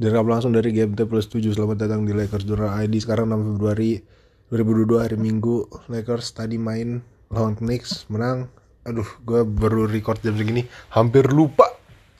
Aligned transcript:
Direkam 0.00 0.24
langsung 0.24 0.56
dari 0.56 0.72
GMT 0.72 1.04
Plus 1.04 1.28
7 1.28 1.52
Selamat 1.52 1.84
datang 1.84 2.08
di 2.08 2.16
Lakers 2.16 2.48
Journal 2.48 2.80
ID 2.80 3.04
Sekarang 3.04 3.28
6 3.28 3.44
Februari 3.44 4.00
2022 4.48 5.04
hari 5.04 5.16
Minggu. 5.20 5.68
Lakers 5.92 6.32
tadi 6.32 6.56
main 6.56 7.04
lawan 7.28 7.60
Knicks 7.60 8.08
Menang. 8.08 8.48
Aduh 8.88 9.04
gue 9.20 9.44
baru 9.44 9.84
record 9.84 10.16
jam 10.24 10.32
segini 10.32 10.64
Hampir 10.96 11.28
lupa. 11.28 11.68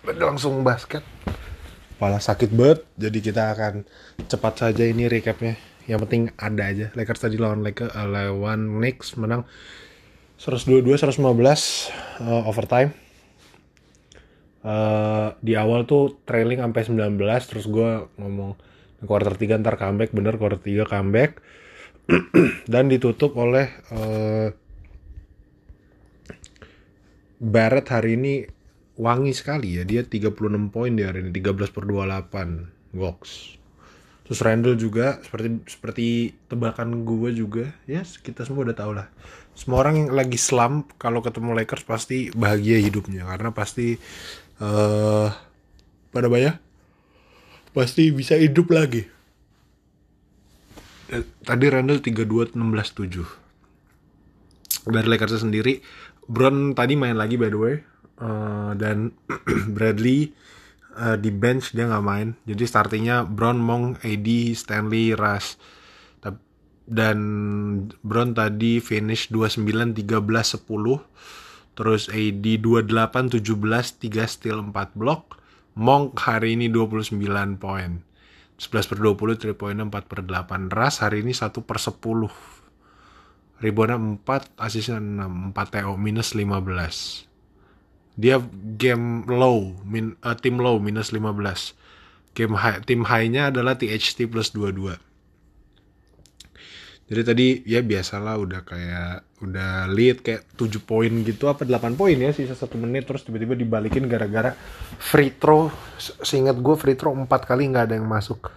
Langsung 0.04 0.60
basket. 0.60 1.00
Kepala 1.96 2.20
sakit 2.20 2.52
banget. 2.52 2.84
Jadi 3.00 3.18
kita 3.24 3.56
akan 3.56 3.88
cepat 4.28 4.68
saja 4.68 4.84
ini 4.84 5.08
recapnya. 5.08 5.56
Yang 5.88 5.98
penting 6.04 6.22
ada 6.36 6.68
aja. 6.68 6.86
Lakers 6.92 7.24
tadi 7.24 7.40
lawan 7.40 7.64
Lakers 7.64 7.96
uh, 7.96 8.04
lawan 8.04 8.84
Knicks 8.84 9.16
Menang 9.16 9.48
122 10.36 10.84
115 11.00 11.24
uh, 11.24 12.44
overtime 12.44 12.92
uh, 14.62 15.34
di 15.38 15.54
awal 15.58 15.84
tuh 15.86 16.22
trailing 16.26 16.62
sampai 16.62 16.82
19 16.86 17.18
terus 17.50 17.66
gue 17.68 17.90
ngomong 18.18 18.58
quarter 19.06 19.34
3 19.34 19.62
ntar 19.62 19.76
comeback. 19.78 20.10
Bener 20.14 20.38
quarter 20.38 20.58
3 20.58 20.86
comeback. 20.86 21.42
Dan 22.72 22.90
ditutup 22.90 23.38
oleh 23.38 23.70
uh, 23.94 24.48
Barrett 27.42 27.90
hari 27.90 28.14
ini 28.18 28.34
wangi 28.98 29.34
sekali 29.34 29.78
ya. 29.78 29.82
Dia 29.82 30.06
36 30.06 30.34
poin 30.70 30.92
di 30.94 31.02
hari 31.02 31.26
ini 31.26 31.30
13 31.34 31.74
per 31.74 31.84
28 31.86 32.94
Gox 32.94 33.52
terus 34.32 34.48
Randall 34.48 34.80
juga 34.80 35.20
seperti 35.20 35.48
seperti 35.68 36.06
tebakan 36.48 37.04
gue 37.04 37.36
juga. 37.36 37.68
Ya 37.84 38.00
yes, 38.00 38.16
kita 38.16 38.48
semua 38.48 38.64
udah 38.64 38.72
tau 38.72 38.96
lah. 38.96 39.12
Semua 39.52 39.84
orang 39.84 40.00
yang 40.00 40.08
lagi 40.16 40.40
slump 40.40 40.96
kalau 40.96 41.20
ketemu 41.20 41.52
Lakers 41.52 41.84
pasti 41.84 42.32
bahagia 42.32 42.80
hidupnya. 42.80 43.28
Karena 43.28 43.52
pasti 43.52 43.98
uh, 44.62 45.28
pada 46.14 46.30
banyak 46.30 46.54
pasti 47.74 48.14
bisa 48.14 48.38
hidup 48.38 48.70
lagi. 48.70 49.10
Tadi 51.44 51.66
Randall 51.68 52.00
32 52.00 52.54
16 52.56 52.62
7 54.86 54.88
dari 54.88 55.06
Lakers 55.12 55.44
sendiri 55.44 55.84
Brown 56.24 56.72
tadi 56.72 56.96
main 56.96 57.18
lagi 57.18 57.36
by 57.36 57.50
the 57.50 57.58
way. 57.58 57.76
Uh, 58.22 58.78
dan 58.78 59.10
Bradley 59.74 60.30
uh, 60.94 61.18
di 61.18 61.34
bench 61.34 61.74
dia 61.74 61.90
nggak 61.90 62.06
main. 62.06 62.38
Jadi 62.46 62.62
startingnya 62.64 63.26
Brown 63.26 63.58
Mong 63.58 63.98
AD 64.06 64.28
Stanley 64.54 65.18
Rush 65.18 65.58
dan 66.92 67.18
Brown 68.02 68.34
tadi 68.34 68.82
finish 68.82 69.30
29 69.30 69.94
13 70.02 70.02
10 70.02 70.66
terus 71.72 72.08
AD 72.12 72.44
28 72.44 73.40
17 73.40 73.42
3 73.42 74.28
steal 74.28 74.58
4 74.60 74.96
block. 74.96 75.40
Monk 75.72 76.20
hari 76.20 76.52
ini 76.60 76.68
29 76.68 77.16
poin. 77.56 78.04
11 78.62 78.90
per 78.92 78.98
20 79.00 79.40
3 79.50 79.58
poin 79.58 79.74
4 79.74 79.90
per 79.90 80.20
8 80.22 80.70
Ras 80.70 81.02
hari 81.02 81.26
ini 81.26 81.34
1 81.34 81.50
per 81.66 81.78
10 81.82 81.98
Ribona 83.62 83.98
4 83.98 84.22
asisnya 84.58 84.98
6 85.02 85.54
4 85.54 85.74
TO 85.74 85.92
minus 85.98 86.34
15 86.34 87.32
dia 88.12 88.36
game 88.76 89.24
low 89.24 89.72
min, 89.88 90.20
uh, 90.20 90.36
tim 90.36 90.60
low 90.60 90.76
minus 90.76 91.10
15 91.16 91.72
game 92.36 92.54
high, 92.60 92.80
tim 92.84 93.08
high-nya 93.08 93.48
adalah 93.48 93.76
THT 93.80 94.28
plus 94.28 94.52
22 94.52 95.00
jadi 97.12 97.28
tadi 97.28 97.60
ya 97.68 97.84
biasalah 97.84 98.40
udah 98.40 98.64
kayak 98.64 99.44
udah 99.44 99.84
lead 99.92 100.24
kayak 100.24 100.48
7 100.56 100.80
poin 100.80 101.12
gitu 101.20 101.44
apa 101.44 101.68
8 101.68 101.92
poin 101.92 102.16
ya 102.16 102.32
sisa 102.32 102.56
satu 102.56 102.80
menit 102.80 103.04
terus 103.04 103.20
tiba-tiba 103.20 103.52
dibalikin 103.52 104.08
gara-gara 104.08 104.56
free 104.96 105.28
throw. 105.28 105.68
Seingat 106.00 106.56
gue 106.56 106.72
free 106.72 106.96
throw 106.96 107.12
4 107.12 107.28
kali 107.28 107.68
nggak 107.68 107.92
ada 107.92 107.94
yang 108.00 108.08
masuk. 108.08 108.48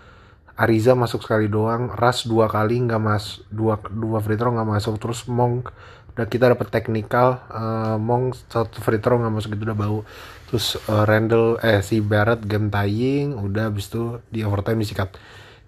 Ariza 0.56 0.95
masuk 0.95 1.28
sekali 1.28 1.52
doang 1.52 1.92
Ras 1.92 2.23
dua 2.23 2.47
kali 2.47 2.80
nggak 2.80 3.02
mas 3.03 3.44
dua 3.52 3.75
dua 3.92 4.23
free 4.23 4.39
throw 4.39 4.56
nggak 4.56 4.72
masuk 4.72 5.03
terus 5.03 5.28
Mong 5.28 5.67
udah 6.16 6.24
kita 6.31 6.56
dapat 6.56 6.72
teknikal 6.72 7.44
uh, 7.51 8.00
Mong 8.00 8.31
satu 8.47 8.80
free 8.80 9.03
throw 9.03 9.19
nggak 9.19 9.35
masuk 9.35 9.51
itu 9.51 9.68
udah 9.68 9.75
bau. 9.75 10.07
Terus 10.47 10.80
uh, 10.88 11.03
Randall 11.03 11.59
eh 11.59 11.84
si 11.84 12.00
Barrett 12.00 12.47
game 12.47 12.72
tying 12.72 13.35
udah 13.35 13.68
abis 13.68 13.91
itu 13.91 14.24
di 14.31 14.47
overtime 14.47 14.80
disikat 14.80 15.12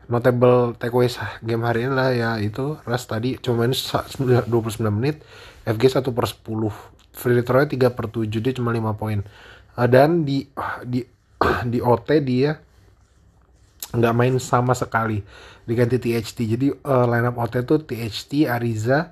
notable 0.08 0.74
takeaways 0.80 1.20
game 1.44 1.64
hari 1.68 1.88
ini 1.88 1.94
lah 1.94 2.10
ya 2.16 2.30
itu 2.40 2.80
Ras 2.88 3.08
tadi. 3.08 3.36
Cuma 3.40 3.68
main 3.68 3.76
29 3.76 4.48
menit 4.92 5.22
FG 5.68 6.00
1 6.00 6.16
per 6.16 6.26
10 6.26 6.98
free 7.18 7.44
throw 7.44 7.66
3 7.66 7.76
per 7.92 8.06
7 8.08 8.30
dia 8.30 8.54
cuma 8.56 8.72
5 8.72 8.96
poin. 8.96 9.20
Uh, 9.78 9.88
dan 9.88 10.24
di 10.24 10.48
di 10.88 11.04
di 11.72 11.80
OT 11.84 12.10
dia 12.24 12.58
nggak 13.94 14.16
main 14.16 14.36
sama 14.40 14.74
sekali. 14.74 15.20
Diganti 15.68 16.00
THT 16.00 16.38
jadi 16.48 16.68
uh, 16.72 17.06
lineup 17.06 17.36
OT 17.36 17.68
itu 17.68 17.76
THT 17.84 18.32
Ariza 18.48 19.12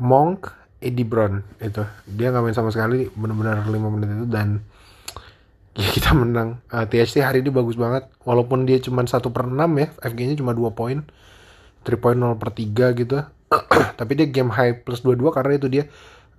Monk 0.00 0.48
Eddie 0.80 1.04
Brown 1.04 1.44
itu. 1.60 1.84
Dia 2.08 2.32
nggak 2.32 2.44
main 2.44 2.56
sama 2.56 2.72
sekali 2.72 3.08
benar-benar 3.12 3.68
5 3.68 3.94
menit 3.94 4.08
itu. 4.16 4.26
Dan 4.28 4.64
ya 5.78 5.88
kita 5.96 6.10
menang. 6.12 6.58
Uh, 6.68 6.84
THT 6.84 7.22
hari 7.22 7.40
ini 7.40 7.54
bagus 7.54 7.78
banget. 7.78 8.10
Walaupun 8.26 8.66
dia 8.66 8.82
cuma 8.82 9.06
satu 9.06 9.30
per 9.30 9.46
6 9.46 9.54
ya 9.78 9.88
FG 10.02 10.18
nya 10.26 10.34
cuma 10.34 10.52
2 10.52 10.74
poin. 10.74 11.06
3 11.86 12.02
poin 12.02 12.18
0 12.18 12.34
per 12.42 12.50
3 12.50 12.98
gitu. 12.98 13.22
Tapi 13.98 14.12
dia 14.18 14.26
game 14.26 14.50
high 14.50 14.82
plus 14.82 15.06
22 15.06 15.30
karena 15.30 15.52
itu 15.54 15.68
dia 15.70 15.84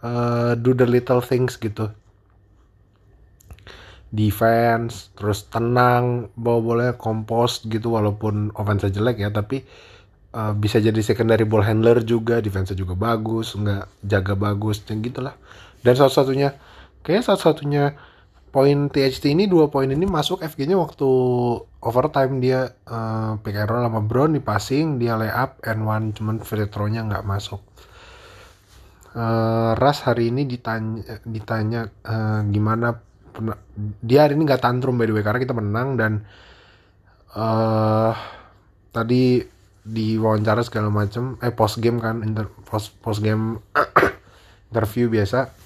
uh, 0.04 0.60
do 0.60 0.76
the 0.76 0.84
little 0.84 1.24
things 1.24 1.56
gitu. 1.56 1.88
Defense 4.10 5.14
terus 5.16 5.48
tenang 5.48 6.34
bawa 6.34 6.60
bolanya 6.60 6.94
kompos 6.98 7.64
gitu 7.64 7.96
walaupun 7.96 8.52
offense 8.60 8.92
jelek 8.92 9.24
ya. 9.24 9.32
Tapi 9.32 9.64
uh, 10.36 10.52
bisa 10.52 10.84
jadi 10.84 11.00
secondary 11.00 11.48
ball 11.48 11.64
handler 11.64 12.04
juga 12.04 12.44
defense 12.44 12.76
juga 12.76 12.98
bagus 12.98 13.56
nggak 13.56 14.04
jaga 14.04 14.34
bagus 14.36 14.84
dan 14.84 15.00
gitulah. 15.00 15.40
Dan 15.80 15.96
satu-satunya 15.96 16.60
kayak 17.08 17.24
satu-satunya 17.24 18.09
poin 18.50 18.90
THT 18.90 19.32
ini 19.32 19.46
dua 19.46 19.70
poin 19.70 19.86
ini 19.86 20.04
masuk 20.04 20.42
FG-nya 20.42 20.76
waktu 20.76 21.10
overtime 21.80 22.42
dia 22.42 22.74
uh, 22.90 23.38
pick 23.40 23.56
and 23.56 23.70
roll 23.70 23.86
sama 23.86 24.02
Brown 24.04 24.36
di 24.36 24.42
passing 24.42 24.98
dia 24.98 25.16
lay 25.16 25.30
up 25.30 25.62
and 25.64 25.86
one 25.86 26.12
cuman 26.12 26.42
free 26.42 26.68
throw-nya 26.68 27.06
nggak 27.06 27.26
masuk. 27.26 27.62
Uh, 29.14 29.74
Ras 29.78 30.06
hari 30.06 30.30
ini 30.30 30.46
ditanya 30.46 31.22
ditanya 31.26 31.90
uh, 32.06 32.46
gimana 32.50 33.02
dia 34.04 34.26
hari 34.28 34.38
ini 34.38 34.46
nggak 34.46 34.62
tantrum 34.62 34.98
by 35.00 35.06
the 35.08 35.14
way 35.14 35.24
karena 35.24 35.40
kita 35.42 35.56
menang 35.56 35.98
dan 35.98 36.14
uh, 37.34 38.14
tadi 38.94 39.42
di 39.80 40.20
wawancara 40.22 40.62
segala 40.62 40.94
macam 40.94 41.42
eh 41.42 41.50
post 41.50 41.82
game 41.82 41.98
kan 41.98 42.22
inter, 42.22 42.46
post 42.68 42.94
post 43.02 43.26
game 43.26 43.58
interview 44.70 45.10
biasa 45.10 45.59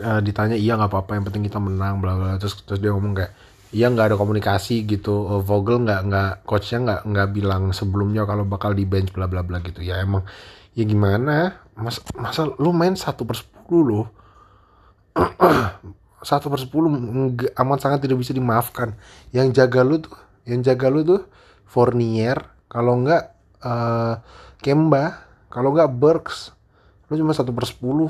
uh, 0.00 0.20
ditanya 0.24 0.56
iya 0.58 0.74
nggak 0.78 0.90
apa-apa 0.90 1.18
yang 1.18 1.24
penting 1.28 1.44
kita 1.46 1.58
menang 1.60 2.00
bla 2.00 2.16
bla 2.16 2.30
terus 2.40 2.58
terus 2.64 2.80
dia 2.80 2.90
ngomong 2.92 3.14
kayak 3.16 3.32
iya 3.74 3.90
nggak 3.90 4.14
ada 4.14 4.16
komunikasi 4.16 4.86
gitu. 4.86 5.26
Uh, 5.28 5.42
Vogel 5.42 5.82
nggak 5.82 6.00
nggak 6.08 6.32
coachnya 6.46 6.78
nggak 6.86 7.00
nggak 7.10 7.28
bilang 7.34 7.62
sebelumnya 7.74 8.22
kalau 8.24 8.46
bakal 8.46 8.70
di 8.72 8.86
bench 8.86 9.10
bla 9.10 9.26
bla 9.26 9.42
bla 9.42 9.60
gitu. 9.60 9.82
Ya 9.82 10.00
emang 10.00 10.22
ya 10.78 10.84
gimana? 10.86 11.58
Mas 11.74 11.98
masa 12.14 12.48
lu 12.56 12.70
main 12.70 12.94
satu 12.94 13.26
per 13.26 13.42
sepuluh 13.42 14.06
loh 14.06 14.06
satu 16.30 16.46
per 16.48 16.60
sepuluh 16.62 16.88
amat 17.34 17.78
sangat 17.82 18.06
tidak 18.06 18.22
bisa 18.22 18.30
dimaafkan. 18.30 18.94
Yang 19.34 19.62
jaga 19.62 19.80
lu 19.82 19.98
tuh 20.00 20.14
yang 20.46 20.60
jaga 20.62 20.86
lu 20.88 21.00
tuh 21.02 21.22
Fournier 21.66 22.38
kalau 22.70 23.02
nggak 23.02 23.22
uh, 23.66 24.14
Kemba 24.62 25.24
kalau 25.50 25.74
nggak 25.74 25.90
Burks 25.92 26.54
lu 27.10 27.20
cuma 27.20 27.36
satu 27.36 27.52
per 27.52 27.68
sepuluh 27.68 28.08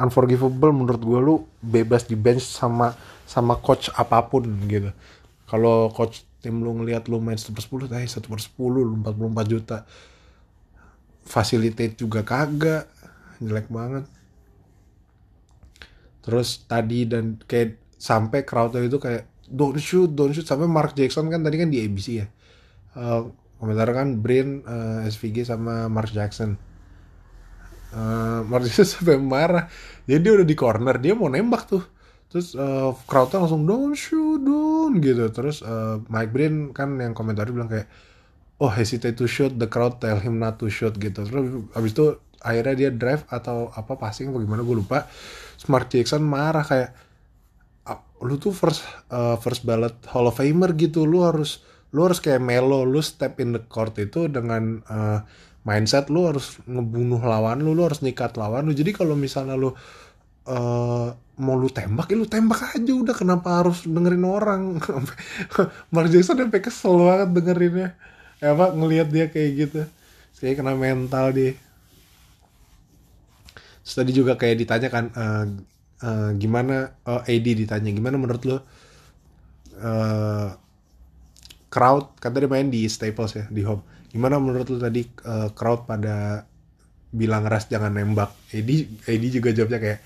unforgivable 0.00 0.72
menurut 0.72 1.02
gue 1.04 1.20
lu 1.20 1.34
bebas 1.60 2.08
di 2.08 2.16
bench 2.16 2.42
sama 2.42 2.96
sama 3.28 3.60
coach 3.60 3.92
apa 3.94 4.24
pun 4.26 4.48
gitu. 4.66 4.90
Kalau 5.44 5.92
coach 5.92 6.24
tim 6.40 6.64
lu 6.64 6.72
ngelihat 6.80 7.06
lu 7.12 7.20
main 7.20 7.36
satu 7.36 7.52
per 7.52 7.62
sepuluh 7.62 7.86
eh 7.92 8.08
satu 8.08 8.32
per 8.32 8.40
sepuluh 8.40 8.82
empat 8.82 9.12
puluh 9.12 9.30
empat 9.30 9.46
juta. 9.46 9.78
Facilitate 11.20 12.00
juga 12.00 12.24
kagak 12.24 12.88
jelek 13.38 13.68
banget. 13.68 14.08
Terus 16.24 16.64
tadi 16.64 17.04
dan 17.04 17.38
kayak 17.44 17.76
sampai 18.00 18.42
crowdnya 18.42 18.88
itu 18.88 18.96
kayak 18.96 19.28
don't 19.46 19.76
shoot 19.78 20.10
don't 20.10 20.32
shoot. 20.32 20.48
Sampai 20.48 20.66
Mark 20.66 20.96
Jackson 20.96 21.28
kan 21.28 21.44
tadi 21.44 21.60
kan 21.60 21.68
di 21.68 21.78
ABC 21.84 22.06
ya. 22.24 22.26
Uh, 22.96 23.30
komentar 23.60 23.92
kan 23.92 24.18
Brin 24.18 24.64
uh, 24.64 25.04
SVG 25.04 25.44
sama 25.46 25.86
Mark 25.86 26.10
Jackson 26.10 26.56
uh, 27.94 28.40
Mark 28.46 28.66
Jackson 28.66 28.86
sampai 28.86 29.16
marah. 29.18 29.66
Jadi 30.06 30.18
dia 30.22 30.32
udah 30.36 30.46
di 30.46 30.56
corner 30.58 30.96
dia 30.98 31.12
mau 31.14 31.30
nembak 31.30 31.66
tuh. 31.66 31.84
Terus 32.30 32.54
uh, 32.54 32.94
crowdnya 33.10 33.42
langsung 33.42 33.66
don't 33.66 33.98
shoot 33.98 34.38
don't 34.42 35.02
gitu. 35.02 35.26
Terus 35.34 35.66
uh, 35.66 35.98
Mike 36.06 36.30
Brin 36.30 36.70
kan 36.70 36.94
yang 36.98 37.10
komentar 37.10 37.50
bilang 37.50 37.66
kayak 37.66 37.90
oh 38.60 38.70
hesitate 38.70 39.16
to 39.16 39.26
shoot 39.26 39.56
the 39.56 39.66
crowd 39.66 39.98
tell 39.98 40.20
him 40.20 40.38
not 40.38 40.60
to 40.62 40.70
shoot 40.70 40.94
gitu. 40.94 41.26
Terus 41.26 41.66
abis 41.74 41.90
itu 41.90 42.06
akhirnya 42.40 42.74
dia 42.76 42.90
drive 42.94 43.26
atau 43.28 43.68
apa 43.74 43.98
passing 43.98 44.30
atau 44.30 44.40
gimana 44.40 44.62
gue 44.62 44.76
lupa. 44.78 45.10
Smart 45.58 45.90
Jackson 45.90 46.22
marah 46.22 46.64
kayak 46.64 46.90
ah, 47.90 48.00
lu 48.22 48.38
tuh 48.38 48.54
first 48.54 48.86
uh, 49.10 49.36
first 49.36 49.66
ballot 49.66 49.98
Hall 50.08 50.30
of 50.30 50.38
Famer 50.38 50.72
gitu. 50.78 51.04
Lu 51.04 51.26
harus 51.26 51.66
lu 51.90 52.06
harus 52.06 52.22
kayak 52.22 52.38
Melo 52.38 52.86
lu 52.86 53.02
step 53.02 53.42
in 53.42 53.58
the 53.58 53.62
court 53.66 53.98
itu 53.98 54.30
dengan 54.30 54.78
uh, 54.86 55.18
mindset 55.60 56.08
lu 56.08 56.24
harus 56.24 56.56
ngebunuh 56.64 57.20
lawan 57.20 57.60
lu 57.60 57.76
lu 57.76 57.84
harus 57.84 58.00
nikat 58.00 58.36
lawan 58.40 58.64
lu. 58.68 58.72
Jadi 58.72 58.96
kalau 58.96 59.12
misalnya 59.14 59.54
lu 59.56 59.72
uh, 60.48 61.08
mau 61.40 61.56
lu 61.56 61.68
tembak 61.72 62.12
ya 62.12 62.16
lu 62.16 62.28
tembak 62.28 62.76
aja 62.76 62.92
udah. 62.92 63.14
Kenapa 63.16 63.64
harus 63.64 63.84
dengerin 63.84 64.24
orang? 64.24 64.80
Mark 65.92 66.08
Jackson 66.08 66.40
sampai 66.40 66.60
kesel 66.64 66.96
banget 66.96 67.28
dengerinnya. 67.36 67.88
Ya 68.40 68.56
apa 68.56 68.72
ngelihat 68.72 69.08
dia 69.12 69.26
kayak 69.28 69.50
gitu. 69.56 69.80
Kayak 70.40 70.64
kena 70.64 70.72
mental 70.72 71.36
dia. 71.36 71.52
Terus 73.84 73.94
tadi 73.96 74.12
juga 74.16 74.38
kayak 74.40 74.56
ditanya 74.64 74.88
kan 74.88 75.04
uh, 75.12 75.44
uh, 76.04 76.30
gimana 76.36 76.96
uh, 77.04 77.20
AD 77.24 77.46
ditanya 77.46 77.90
gimana 77.92 78.16
menurut 78.16 78.42
lo 78.48 78.56
uh, 78.56 78.60
crowd 81.70 82.18
kan 82.18 82.34
tadi 82.34 82.50
main 82.50 82.68
di 82.68 82.84
Staples 82.90 83.38
ya 83.38 83.46
di 83.46 83.62
home. 83.62 83.86
Gimana 84.10 84.42
menurut 84.42 84.66
lo 84.68 84.78
tadi 84.82 85.06
uh, 85.24 85.54
crowd 85.54 85.86
pada 85.86 86.44
bilang 87.14 87.46
ras 87.46 87.70
jangan 87.70 87.94
nembak? 87.94 88.34
AD 88.50 88.70
AD 89.06 89.24
juga 89.30 89.54
jawabnya 89.54 89.78
kayak 89.78 90.00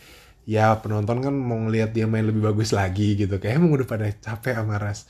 ya 0.45 0.77
penonton 0.77 1.25
kan 1.25 1.33
mau 1.33 1.57
ngelihat 1.57 1.97
dia 1.97 2.05
main 2.05 2.29
lebih 2.29 2.45
bagus 2.45 2.77
lagi 2.77 3.17
gitu. 3.17 3.41
Kayak 3.41 3.65
emang 3.65 3.73
udah 3.81 3.89
pada 3.89 4.07
capek 4.13 4.61
sama 4.61 4.77
ras. 4.77 5.09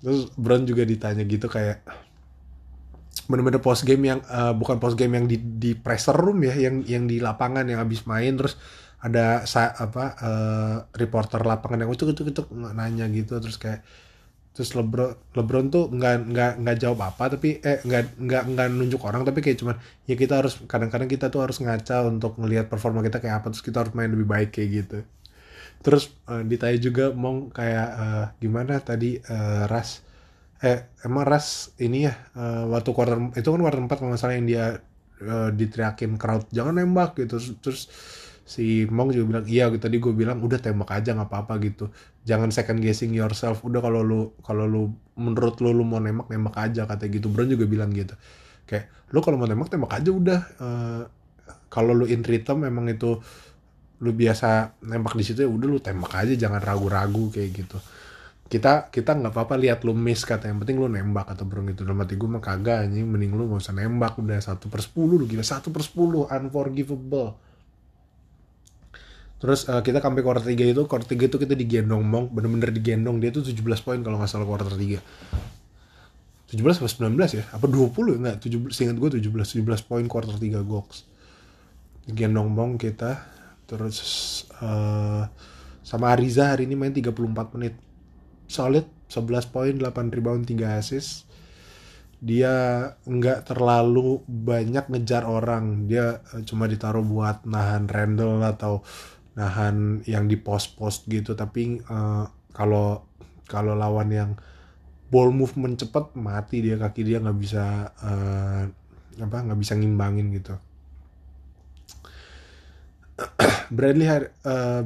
Terus 0.00 0.32
Brown 0.34 0.64
juga 0.64 0.88
ditanya 0.88 1.22
gitu 1.28 1.46
kayak 1.46 1.84
bener-bener 3.28 3.62
post 3.62 3.84
game 3.84 4.10
yang 4.10 4.20
uh, 4.26 4.56
bukan 4.56 4.80
post 4.80 4.96
game 4.98 5.14
yang 5.14 5.26
di 5.28 5.38
di 5.38 5.76
presser 5.76 6.16
room 6.16 6.42
ya 6.42 6.56
yang 6.56 6.82
yang 6.82 7.04
di 7.06 7.22
lapangan 7.22 7.62
yang 7.68 7.78
habis 7.78 8.02
main 8.08 8.34
terus 8.34 8.58
ada 9.00 9.44
sa 9.46 9.70
apa 9.70 10.04
uh, 10.18 10.76
reporter 10.98 11.40
lapangan 11.46 11.86
yang 11.86 11.90
itu 11.94 12.10
itu 12.10 12.22
itu 12.26 12.42
nanya 12.52 13.06
gitu 13.08 13.38
terus 13.38 13.56
kayak 13.56 13.86
terus 14.50 14.74
LeBron 14.74 15.14
LeBron 15.38 15.66
tuh 15.70 15.84
nggak 15.94 16.14
nggak 16.34 16.52
nggak 16.62 16.76
jawab 16.82 17.00
apa 17.14 17.38
tapi 17.38 17.62
eh 17.62 17.78
nggak 17.86 18.18
nggak 18.18 18.42
nggak 18.50 18.66
nunjuk 18.74 19.00
orang 19.06 19.22
tapi 19.22 19.38
kayak 19.44 19.58
cuman 19.62 19.76
ya 20.10 20.14
kita 20.18 20.42
harus 20.42 20.58
kadang-kadang 20.66 21.06
kita 21.06 21.30
tuh 21.30 21.40
harus 21.46 21.62
ngaca 21.62 22.02
untuk 22.10 22.34
ngelihat 22.40 22.66
performa 22.66 23.00
kita 23.06 23.22
kayak 23.22 23.40
apa 23.40 23.46
terus 23.54 23.62
kita 23.62 23.86
harus 23.86 23.94
main 23.94 24.10
lebih 24.10 24.26
baik 24.26 24.50
kayak 24.50 24.70
gitu. 24.84 24.98
Terus 25.80 26.12
uh, 26.28 26.44
ditanya 26.44 26.76
juga 26.76 27.04
mau 27.16 27.48
kayak 27.48 27.88
uh, 27.96 28.24
gimana 28.42 28.82
tadi 28.84 29.16
uh, 29.16 29.64
Ras? 29.64 30.04
Eh 30.60 30.92
emang 31.08 31.24
Ras 31.24 31.72
ini 31.80 32.04
ya 32.04 32.14
uh, 32.36 32.68
waktu 32.68 32.90
quarter 32.92 33.16
itu 33.32 33.48
kan 33.48 33.60
quarter 33.64 33.80
4 33.80 33.88
kalau 33.96 34.08
nggak 34.12 34.20
salah 34.20 34.36
yang 34.36 34.48
dia 34.50 34.64
uh, 35.24 35.50
diteriakin 35.54 36.20
crowd 36.20 36.44
jangan 36.52 36.76
nembak 36.76 37.16
gitu. 37.16 37.40
Terus, 37.40 37.48
terus 37.64 37.80
si 38.50 38.82
Mong 38.90 39.14
juga 39.14 39.24
bilang 39.30 39.46
iya 39.46 39.70
tadi 39.78 40.02
gue 40.02 40.10
bilang 40.10 40.42
udah 40.42 40.58
tembak 40.58 40.90
aja 40.90 41.14
nggak 41.14 41.30
apa-apa 41.30 41.54
gitu. 41.62 41.86
Jangan 42.26 42.50
second 42.50 42.82
guessing 42.82 43.14
yourself. 43.14 43.62
Udah 43.62 43.78
kalau 43.78 44.02
lu 44.02 44.34
kalau 44.42 44.66
lu 44.66 44.90
menurut 45.14 45.62
lu 45.62 45.70
lu 45.70 45.86
mau 45.86 46.02
nembak 46.02 46.26
nembak 46.26 46.58
aja 46.58 46.82
kata 46.82 47.06
gitu. 47.06 47.30
Brown 47.30 47.46
juga 47.46 47.70
bilang 47.70 47.94
gitu. 47.94 48.18
Kayak 48.66 48.90
lu 49.14 49.22
kalau 49.22 49.38
mau 49.38 49.46
nembak 49.46 49.70
tembak 49.70 49.94
aja 49.94 50.10
udah. 50.10 50.40
Uh, 50.58 51.02
kalau 51.70 51.94
lu 51.94 52.10
in 52.10 52.26
rhythm 52.26 52.66
memang 52.66 52.90
itu 52.90 53.22
lu 54.02 54.10
biasa 54.10 54.82
nembak 54.82 55.14
di 55.14 55.22
situ 55.22 55.46
ya 55.46 55.50
udah 55.50 55.68
lu 55.70 55.78
tembak 55.78 56.10
aja 56.10 56.34
jangan 56.34 56.58
ragu-ragu 56.58 57.30
kayak 57.30 57.54
gitu. 57.54 57.78
Kita 58.50 58.90
kita 58.90 59.14
nggak 59.14 59.30
apa-apa 59.30 59.54
lihat 59.62 59.86
lu 59.86 59.94
miss 59.94 60.26
kata. 60.26 60.50
Yang 60.50 60.66
penting 60.66 60.82
lu 60.82 60.90
nembak 60.90 61.30
atau 61.30 61.46
burung 61.46 61.70
gitu. 61.70 61.86
Dalam 61.86 62.02
hati 62.02 62.18
gue 62.18 62.26
mah 62.26 62.42
kagak 62.42 62.90
anjing. 62.90 63.06
Mending 63.06 63.38
lu 63.38 63.46
gak 63.46 63.62
usah 63.62 63.78
nembak 63.78 64.18
udah 64.18 64.42
satu 64.42 64.66
per 64.66 64.82
sepuluh 64.82 65.22
lu 65.22 65.30
gila. 65.30 65.46
Satu 65.46 65.70
per 65.70 65.86
sepuluh 65.86 66.26
unforgivable 66.26 67.49
Terus 69.40 69.64
uh, 69.72 69.80
kita 69.80 70.04
sampai 70.04 70.20
quarter 70.20 70.44
3 70.44 70.52
itu, 70.52 70.84
quarter 70.84 71.08
3 71.16 71.32
itu 71.32 71.36
kita 71.40 71.56
digendong 71.56 72.04
Monk, 72.04 72.28
bener-bener 72.36 72.68
digendong. 72.76 73.24
Dia 73.24 73.32
tuh 73.32 73.40
17 73.40 73.56
poin 73.80 73.96
kalau 74.04 74.20
nggak 74.20 74.28
salah 74.28 74.44
quarter 74.44 74.68
3. 74.68 75.00
17 76.52 76.60
atau 76.60 76.90
19 77.08 77.16
ya? 77.40 77.44
Apa 77.56 77.64
20 77.64 78.20
enggak? 78.20 78.36
17, 78.44 78.68
seingat 78.74 79.00
gue 79.00 79.22
17, 79.22 79.64
17 79.64 79.88
poin 79.88 80.04
quarter 80.04 80.36
3 80.36 80.60
Gox. 80.60 81.08
Digendong 82.04 82.52
Monk 82.52 82.84
kita. 82.84 83.24
Terus 83.64 83.96
uh, 84.60 85.24
sama 85.80 86.12
Ariza 86.12 86.52
hari 86.52 86.68
ini 86.68 86.76
main 86.76 86.92
34 86.92 87.56
menit. 87.56 87.80
Solid, 88.44 88.84
11 89.08 89.54
poin, 89.54 89.72
8 89.72 89.88
rebound, 90.12 90.44
3 90.44 90.76
assist. 90.76 91.24
Dia 92.20 92.52
nggak 93.08 93.48
terlalu 93.48 94.20
banyak 94.28 94.92
ngejar 94.92 95.24
orang. 95.24 95.88
Dia 95.88 96.20
uh, 96.34 96.44
cuma 96.44 96.68
ditaruh 96.68 97.06
buat 97.06 97.48
nahan 97.48 97.88
Randall 97.88 98.44
atau 98.44 98.84
nahan 99.40 100.04
yang 100.04 100.28
di 100.28 100.36
post-post 100.36 101.08
gitu. 101.08 101.32
Tapi 101.32 101.80
uh, 101.88 102.28
kalau 102.52 103.08
kalau 103.48 103.72
lawan 103.72 104.12
yang 104.12 104.30
ball 105.08 105.32
movement 105.32 105.80
cepet 105.80 106.14
mati 106.14 106.62
dia 106.62 106.76
kaki 106.76 107.02
dia 107.02 107.18
nggak 107.18 107.38
bisa 107.40 107.90
uh, 107.98 108.62
apa 109.16 109.36
nggak 109.48 109.58
bisa 109.58 109.74
ngimbangin 109.80 110.28
gitu. 110.36 110.54
Bradley 113.74 114.06
hari, 114.06 114.28
uh, 114.44 114.84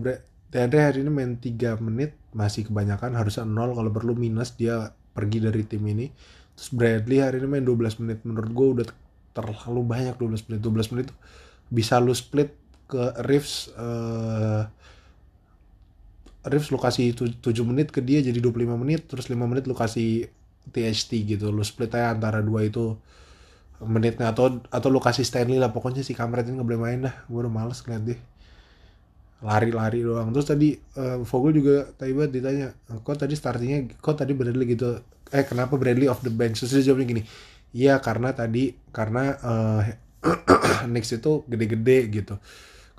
hari 0.55 0.99
ini 1.03 1.11
main 1.11 1.37
3 1.39 1.79
menit 1.83 2.15
masih 2.35 2.67
kebanyakan 2.67 3.15
harusnya 3.15 3.47
0 3.47 3.75
kalau 3.75 3.91
perlu 3.91 4.15
minus 4.15 4.55
dia 4.55 4.95
pergi 5.15 5.39
dari 5.43 5.63
tim 5.67 5.83
ini. 5.87 6.11
Terus 6.55 6.71
Bradley 6.71 7.19
hari 7.23 7.43
ini 7.43 7.47
main 7.51 7.67
12 7.67 8.03
menit. 8.03 8.19
Menurut 8.27 8.51
gue 8.51 8.67
udah 8.81 8.87
terlalu 9.35 9.83
banyak 9.87 10.15
12 10.19 10.47
menit. 10.51 10.61
12 10.63 10.93
menit 10.95 11.09
bisa 11.71 11.99
lu 11.99 12.15
split 12.15 12.64
ke 12.91 13.03
Reeves 13.25 13.73
uh, 13.75 14.69
Reeves 16.45 16.69
lu 16.69 16.77
kasih 16.77 17.17
7 17.17 17.41
menit 17.65 17.89
ke 17.89 18.05
dia 18.05 18.21
jadi 18.21 18.37
25 18.37 18.77
menit 18.77 19.09
terus 19.09 19.33
5 19.33 19.37
menit 19.49 19.65
lu 19.65 19.73
kasih 19.73 20.29
THT 20.69 21.11
gitu. 21.25 21.49
Lu 21.53 21.65
split 21.65 21.93
aja 21.97 22.13
antara 22.13 22.41
dua 22.45 22.65
itu 22.65 22.97
menitnya 23.81 24.33
atau 24.33 24.61
atau 24.69 24.89
lu 24.93 25.01
kasih 25.01 25.25
Stanley 25.25 25.57
lah. 25.57 25.73
Pokoknya 25.73 26.05
si 26.05 26.13
Kamret 26.13 26.45
ini 26.49 26.61
nggak 26.61 26.69
boleh 26.69 26.81
main 26.81 26.99
dah. 27.09 27.15
Gue 27.29 27.45
udah 27.45 27.53
males 27.53 27.81
ngeliat 27.85 28.05
deh 28.05 28.21
lari-lari 29.45 30.01
doang. 30.05 30.33
Terus 30.33 30.49
tadi 30.49 30.69
uh, 30.97 31.21
Vogel 31.25 31.53
juga 31.61 31.77
tadi 31.97 32.13
banget 32.17 32.33
ditanya 32.41 32.67
kok 33.05 33.17
tadi 33.17 33.37
startingnya 33.37 33.93
kok 34.01 34.17
tadi 34.17 34.33
Bradley 34.37 34.77
gitu? 34.77 35.01
Eh 35.33 35.45
kenapa 35.45 35.77
Bradley 35.77 36.09
off 36.09 36.25
the 36.25 36.33
bench? 36.33 36.61
Terus 36.61 36.81
dia 36.81 36.93
jawabnya 36.93 37.09
gini 37.09 37.23
iya 37.75 37.99
karena 37.99 38.31
tadi 38.31 38.79
karena 38.95 39.35
uh, 39.43 39.83
Knicks 40.89 41.19
itu 41.19 41.43
gede-gede 41.51 41.99
gitu 42.09 42.35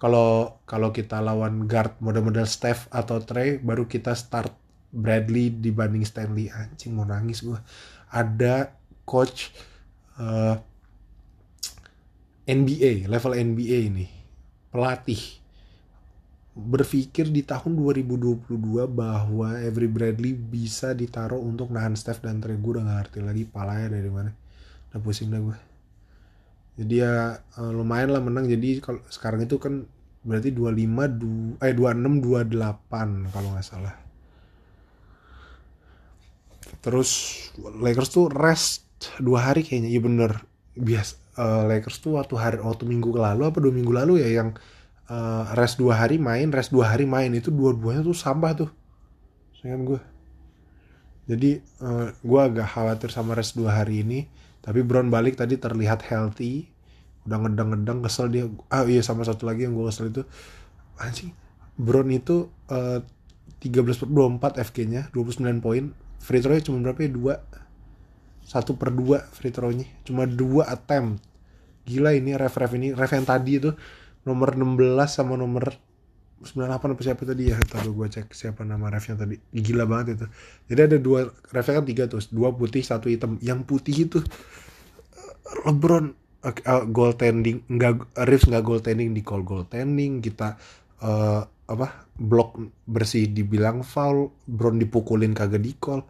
kalau 0.05 0.61
kalau 0.69 0.93
kita 0.93 1.17
lawan 1.17 1.65
guard 1.65 1.97
model-model 1.97 2.45
Steph 2.45 2.85
atau 2.93 3.17
Trey 3.25 3.57
baru 3.57 3.89
kita 3.89 4.13
start 4.13 4.53
Bradley 4.93 5.49
dibanding 5.49 6.05
Stanley. 6.05 6.53
Anjing 6.53 6.93
mau 6.93 7.09
nangis 7.09 7.41
gue 7.41 7.57
ada 8.13 8.69
coach 9.01 9.49
uh, 10.21 10.61
eh, 12.45 12.53
NBA 12.53 13.09
level 13.09 13.33
NBA 13.33 13.89
ini 13.89 14.05
pelatih. 14.69 15.41
Berpikir 16.53 17.33
di 17.33 17.41
tahun 17.41 17.73
2022 17.73 18.45
bahwa 18.85 19.57
Avery 19.57 19.89
Bradley 19.89 20.37
bisa 20.37 20.93
ditaruh 20.93 21.41
untuk 21.41 21.73
nahan 21.73 21.97
Steph 21.97 22.21
dan 22.21 22.45
Trey. 22.45 22.61
Gue 22.61 22.77
udah 22.77 22.85
gak 22.85 23.09
ngerti 23.09 23.19
lagi 23.25 23.43
palanya 23.49 23.97
dari 23.97 24.13
mana. 24.13 24.29
Udah 24.93 25.01
pusing 25.01 25.33
dah 25.33 25.41
gue 25.41 25.57
jadi 26.75 27.07
ya 27.07 27.13
uh, 27.55 27.71
lumayan 27.71 28.11
lah 28.11 28.19
menang. 28.19 28.51
Jadi 28.51 28.83
kalau 28.83 28.99
sekarang 29.07 29.47
itu 29.47 29.55
kan 29.55 29.87
berarti 30.25 30.49
25 30.49 31.21
du, 31.21 31.53
eh 31.61 31.71
26 31.77 32.19
28 32.19 33.29
kalau 33.29 33.49
nggak 33.53 33.65
salah. 33.65 33.95
Terus 36.81 37.09
Lakers 37.57 38.09
tuh 38.09 38.27
rest 38.29 38.85
dua 39.21 39.53
hari 39.53 39.61
kayaknya. 39.61 39.89
Iya 39.93 40.01
bener. 40.01 40.31
Bias 40.75 41.15
uh, 41.37 41.69
Lakers 41.69 42.01
tuh 42.01 42.17
waktu 42.19 42.35
hari 42.35 42.57
waktu 42.59 42.83
minggu 42.83 43.15
lalu 43.15 43.47
apa 43.47 43.57
dua 43.61 43.71
minggu 43.71 43.93
lalu 43.93 44.25
ya 44.25 44.43
yang 44.43 44.57
uh, 45.07 45.47
rest 45.55 45.79
dua 45.79 46.03
hari 46.03 46.19
main 46.19 46.49
rest 46.49 46.73
dua 46.73 46.91
hari 46.91 47.05
main. 47.05 47.31
Itu 47.31 47.53
dua-duanya 47.53 48.01
tuh 48.03 48.17
sampah 48.17 48.65
tuh. 48.65 48.69
Sayang 49.61 49.87
gue 49.87 50.01
jadi 51.25 51.57
uh, 51.81 52.13
gue 52.21 52.39
agak 52.41 52.69
khawatir 52.69 53.09
sama 53.09 53.33
rest 53.33 53.57
dua 53.57 53.81
hari 53.81 54.05
ini. 54.05 54.29
Tapi 54.61 54.81
Brown 54.81 55.13
balik 55.13 55.37
tadi 55.37 55.61
terlihat 55.61 56.05
healthy 56.09 56.73
udah 57.25 57.37
ngedang-ngedang 57.41 57.99
kesel 58.05 58.29
dia. 58.29 58.45
Ah 58.69 58.85
iya 58.85 59.01
sama 59.01 59.25
satu 59.25 59.49
lagi 59.49 59.65
yang 59.65 59.73
gue 59.73 59.85
kesel 59.89 60.13
itu. 60.13 60.21
Anjing 61.01 61.33
Brown 61.75 62.07
itu 62.13 62.47
uh, 62.71 63.03
13 63.59 63.97
per 63.97 64.07
24 64.07 64.65
FG 64.71 64.77
nya 64.87 65.01
29 65.11 65.59
poin. 65.59 65.91
Free 66.21 66.41
throw 66.41 66.53
nya 66.53 66.63
cuma 66.63 66.77
berapa 66.85 66.99
ya? 67.01 67.11
Dua. 67.11 67.35
Satu 68.45 68.77
per 68.77 68.93
dua 68.93 69.25
free 69.25 69.49
throw 69.49 69.73
nya 69.73 69.89
cuma 70.05 70.29
dua 70.29 70.69
attempt. 70.69 71.21
Gila 71.85 72.13
ini 72.13 72.37
ref 72.37 72.55
ref 72.57 72.71
ini. 72.77 72.93
Ref 72.93 73.11
yang 73.13 73.25
tadi 73.25 73.57
itu 73.57 73.73
nomor 74.25 74.53
16 74.57 74.81
sama 75.09 75.37
nomor 75.37 75.73
98 76.45 76.93
apa 76.93 77.01
siapa 77.01 77.21
tadi 77.25 77.49
ya? 77.49 77.57
Tahu 77.57 77.89
gue 77.97 78.07
cek 78.09 78.29
siapa 78.37 78.61
nama 78.61 78.93
refnya 78.93 79.17
tadi. 79.17 79.41
Gila 79.49 79.89
banget 79.89 80.21
itu. 80.21 80.25
Jadi 80.69 80.81
ada 80.93 80.97
dua 81.01 81.19
refnya 81.49 81.81
kan 81.81 81.85
tiga 81.89 82.03
tuh. 82.05 82.21
Dua 82.29 82.53
putih 82.53 82.85
satu 82.85 83.09
hitam. 83.09 83.41
Yang 83.41 83.65
putih 83.65 83.95
itu 84.05 84.19
LeBron 85.65 86.24
uh, 86.45 86.85
goaltending 86.85 87.65
nggak 87.65 88.13
Reeves 88.29 88.45
nggak 88.45 88.63
goaltending 88.63 89.11
di 89.17 89.25
call 89.25 89.41
goaltending 89.41 90.21
kita 90.21 90.55
uh, 91.01 91.41
apa 91.65 92.05
blok 92.13 92.61
bersih 92.85 93.25
dibilang 93.33 93.81
foul 93.81 94.29
Brown 94.45 94.77
dipukulin 94.77 95.33
kagak 95.33 95.65
di 95.65 95.73
call 95.75 96.05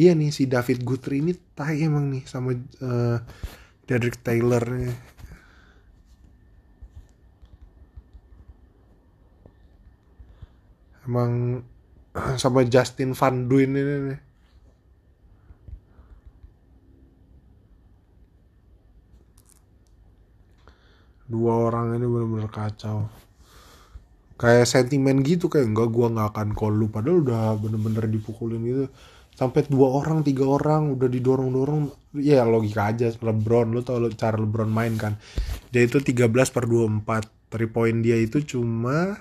iya 0.00 0.16
nih 0.16 0.32
si 0.32 0.48
David 0.48 0.80
Guthrie 0.82 1.20
ini 1.20 1.36
tai 1.52 1.84
emang 1.84 2.08
nih 2.08 2.24
sama 2.24 2.56
uh, 2.56 3.18
Derek 3.84 4.24
Taylor 4.24 4.64
nih 4.64 4.96
emang 11.04 11.60
sama 12.42 12.64
Justin 12.64 13.12
Van 13.12 13.48
Duin 13.48 13.76
ini 13.76 13.94
nih 14.12 14.27
dua 21.28 21.68
orang 21.68 21.94
ini 22.00 22.08
benar-benar 22.08 22.50
kacau. 22.50 23.06
Kayak 24.38 24.66
sentimen 24.70 25.20
gitu 25.20 25.52
kayak 25.52 25.70
enggak 25.70 25.88
gua 25.92 26.08
nggak 26.08 26.28
akan 26.34 26.48
call 26.56 26.74
lu. 26.74 26.88
Padahal 26.88 27.22
udah 27.22 27.54
bener-bener 27.60 28.08
dipukulin 28.08 28.60
gitu. 28.64 28.84
Sampai 29.36 29.68
dua 29.70 30.02
orang 30.02 30.26
tiga 30.26 30.48
orang 30.48 30.98
udah 30.98 31.06
didorong 31.06 31.50
dorong 31.52 31.82
ya 32.16 32.42
logika 32.42 32.90
aja. 32.90 33.12
LeBron 33.12 33.70
lu 33.70 33.84
tau 33.84 34.02
cara 34.16 34.40
LeBron 34.40 34.72
main 34.72 34.96
kan? 34.98 35.14
Dia 35.70 35.86
itu 35.86 36.00
13 36.02 36.32
per 36.50 36.64
24 36.66 37.52
three 37.52 37.70
point 37.70 37.98
dia 38.04 38.18
itu 38.18 38.42
cuma 38.42 39.20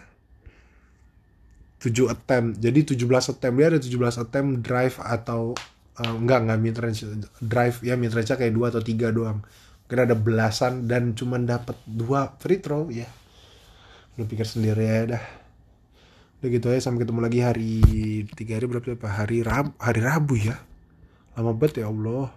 7 1.78 2.10
attempt. 2.10 2.58
Jadi 2.58 2.98
17 2.98 3.32
attempt. 3.38 3.56
Dia 3.62 3.68
ada 3.70 3.80
17 3.84 4.24
attempt 4.24 4.52
drive 4.66 4.96
atau 4.98 5.54
uh, 6.02 6.16
enggak 6.18 6.40
enggak 6.46 6.60
mid 6.62 6.76
drive 7.42 7.78
ya 7.82 7.94
mid 7.98 8.14
range 8.14 8.34
kayak 8.34 8.54
dua 8.54 8.70
atau 8.70 8.82
tiga 8.82 9.10
doang 9.10 9.42
kira 9.88 10.04
ada 10.04 10.20
belasan 10.20 10.84
dan 10.86 11.16
cuma 11.16 11.40
dapat 11.40 11.80
dua 11.88 12.36
free 12.44 12.60
throw 12.60 12.92
ya. 12.92 13.08
Lu 14.20 14.28
pikir 14.28 14.44
sendiri 14.44 14.84
ya 14.84 15.16
dah. 15.16 15.24
Udah 16.38 16.50
gitu 16.54 16.70
aja 16.70 16.86
sampai 16.86 17.08
ketemu 17.08 17.20
lagi 17.24 17.40
hari 17.42 17.74
tiga 18.36 18.60
hari 18.60 18.68
berapa 18.70 18.94
apa 18.94 19.10
hari 19.10 19.42
Rabu 19.42 19.72
hari 19.80 20.02
Rabu 20.04 20.36
ya. 20.36 20.56
Lama 21.40 21.56
banget 21.56 21.82
ya 21.82 21.88
Allah. 21.88 22.30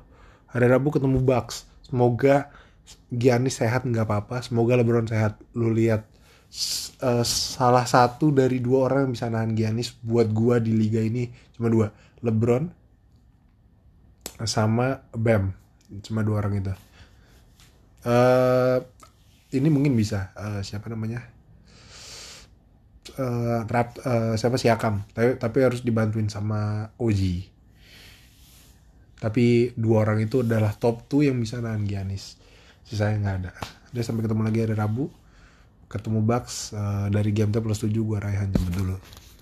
Hari 0.54 0.66
Rabu 0.70 0.88
ketemu 0.94 1.18
Bucks. 1.20 1.66
Semoga 1.82 2.54
Giannis 3.10 3.58
sehat 3.58 3.82
nggak 3.82 4.06
apa-apa. 4.06 4.46
Semoga 4.46 4.78
LeBron 4.78 5.10
sehat. 5.10 5.42
Lu 5.58 5.74
lihat 5.74 6.06
uh, 7.02 7.26
salah 7.26 7.84
satu 7.84 8.30
dari 8.30 8.62
dua 8.62 8.90
orang 8.90 9.10
yang 9.10 9.12
bisa 9.18 9.26
nahan 9.26 9.58
Giannis 9.58 9.90
buat 10.00 10.30
gua 10.30 10.62
di 10.62 10.70
liga 10.70 11.02
ini 11.02 11.26
cuma 11.58 11.66
dua. 11.66 11.90
LeBron 12.22 12.70
sama 14.46 15.02
Bam. 15.10 15.50
Cuma 16.06 16.22
dua 16.22 16.46
orang 16.46 16.62
itu 16.62 16.89
uh, 18.06 18.78
ini 19.50 19.68
mungkin 19.68 19.96
bisa 19.98 20.30
uh, 20.38 20.60
siapa 20.62 20.86
namanya? 20.88 21.26
Uh, 23.16 23.66
rap 23.66 23.98
uh, 24.04 24.38
siapa? 24.38 24.60
Siakam 24.60 25.02
tapi 25.10 25.34
tapi 25.40 25.58
harus 25.64 25.82
dibantuin 25.82 26.30
sama 26.30 26.92
Oji. 27.00 27.48
Tapi 29.20 29.76
dua 29.76 30.08
orang 30.08 30.24
itu 30.24 30.40
adalah 30.40 30.72
top 30.72 31.04
2 31.12 31.28
yang 31.28 31.36
bisa 31.36 31.60
nahan 31.60 31.84
Giannis. 31.84 32.40
Sisanya 32.88 33.20
nggak 33.20 33.36
ada. 33.44 33.52
Dia 33.92 34.00
sampai 34.00 34.24
ketemu 34.24 34.48
lagi 34.48 34.58
hari 34.64 34.72
Rabu. 34.72 35.12
Ketemu 35.92 36.24
Bucks 36.24 36.72
uh, 36.72 37.12
dari 37.12 37.28
game 37.36 37.52
plus 37.52 37.84
7 37.84 37.92
gue 37.92 38.16
Raihan 38.16 38.48
jemput 38.48 38.72
dulu 38.72 38.96